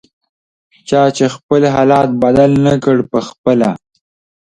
[0.87, 3.69] چا چې خپل حالت بدل نکړ پخپله